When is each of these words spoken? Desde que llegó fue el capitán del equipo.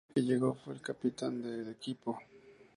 Desde 0.15 0.27
que 0.27 0.33
llegó 0.33 0.55
fue 0.55 0.73
el 0.73 0.81
capitán 0.81 1.43
del 1.43 1.69
equipo. 1.69 2.17